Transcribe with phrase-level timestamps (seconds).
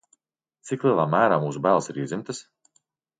[0.69, 2.41] Cik lielā mērā mūsu bailes ir iedzimtas?